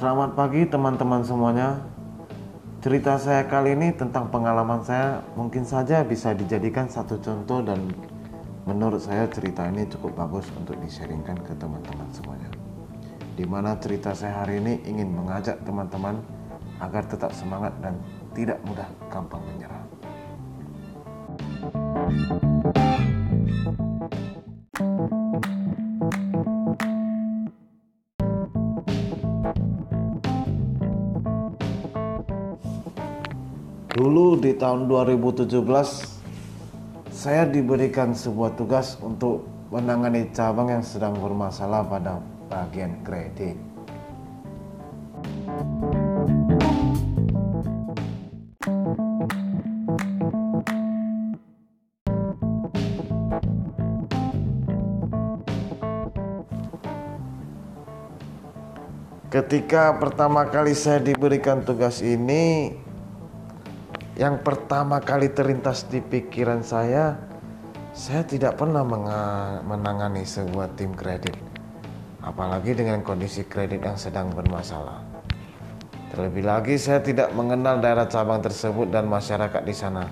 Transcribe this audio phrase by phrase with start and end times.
[0.00, 1.76] Selamat pagi teman-teman semuanya.
[2.80, 7.84] Cerita saya kali ini tentang pengalaman saya mungkin saja bisa dijadikan satu contoh dan
[8.64, 12.48] menurut saya cerita ini cukup bagus untuk disharingkan ke teman-teman semuanya.
[13.36, 16.16] Di mana cerita saya hari ini ingin mengajak teman-teman
[16.80, 18.00] agar tetap semangat dan
[18.32, 19.84] tidak mudah gampang menyerah.
[33.90, 35.50] Dulu di tahun 2017
[37.10, 39.42] saya diberikan sebuah tugas untuk
[39.74, 43.58] menangani cabang yang sedang bermasalah pada bagian kredit.
[59.34, 62.74] Ketika pertama kali saya diberikan tugas ini,
[64.20, 67.16] yang pertama kali terlintas di pikiran saya,
[67.96, 68.84] saya tidak pernah
[69.64, 71.32] menangani sebuah tim kredit,
[72.20, 75.00] apalagi dengan kondisi kredit yang sedang bermasalah.
[76.12, 80.04] Terlebih lagi, saya tidak mengenal daerah cabang tersebut dan masyarakat di sana.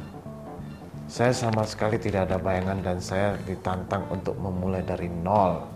[1.04, 5.68] Saya sama sekali tidak ada bayangan, dan saya ditantang untuk memulai dari nol.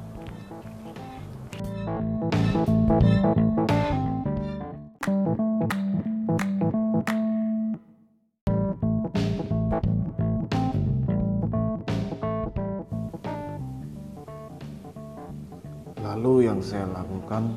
[16.13, 17.57] Lalu yang saya lakukan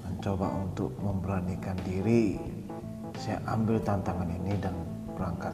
[0.00, 2.40] mencoba untuk memberanikan diri.
[3.12, 4.72] Saya ambil tantangan ini dan
[5.12, 5.52] berangkat.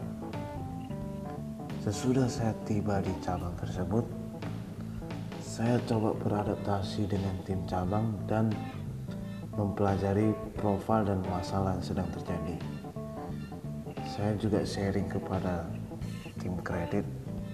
[1.83, 4.07] Sesudah saya tiba di cabang tersebut,
[5.43, 8.55] saya coba beradaptasi dengan tim cabang dan
[9.59, 12.57] mempelajari profil dan masalah yang sedang terjadi.
[14.07, 15.67] Saya juga sharing kepada
[16.39, 17.03] tim kredit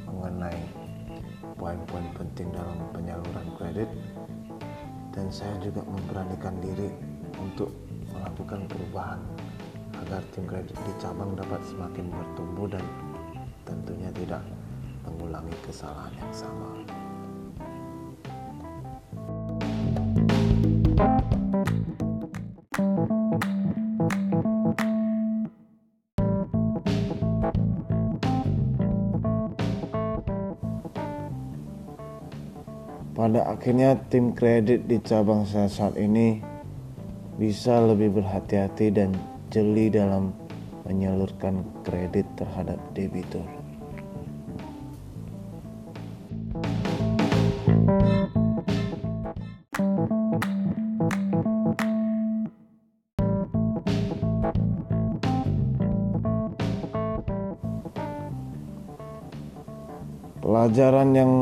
[0.04, 0.60] mengenai
[1.56, 3.88] poin-poin penting dalam penyaluran kredit
[5.16, 6.92] dan saya juga memberanikan diri
[7.40, 7.72] untuk
[8.12, 9.20] melakukan perubahan
[10.04, 12.84] agar tim kredit di cabang dapat semakin bertumbuh dan
[13.64, 14.44] tentunya tidak
[15.08, 16.76] mengulangi kesalahan yang sama.
[33.16, 36.36] Pada akhirnya tim kredit di cabang saya saat ini
[37.40, 39.16] bisa lebih berhati-hati dan
[39.48, 40.36] jeli dalam
[40.84, 43.40] menyalurkan kredit terhadap debitur.
[60.44, 61.32] Pelajaran yang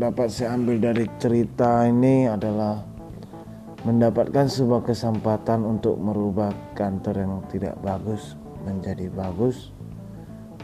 [0.00, 2.80] dapat saya ambil dari cerita ini adalah
[3.84, 8.32] mendapatkan sebuah kesempatan untuk merubah kantor yang tidak bagus
[8.64, 9.76] menjadi bagus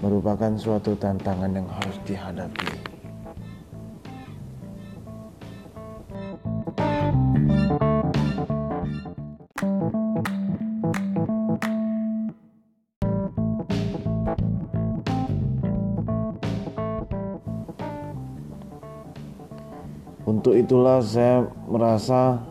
[0.00, 2.85] merupakan suatu tantangan yang harus dihadapi.
[20.26, 22.42] Untuk itulah saya merasa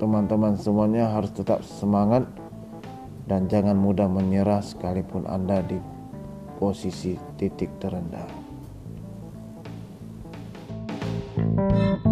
[0.00, 2.24] teman-teman semuanya harus tetap semangat
[3.28, 5.76] dan jangan mudah menyerah sekalipun Anda di
[6.56, 8.24] posisi titik terendah.
[11.32, 12.11] thank you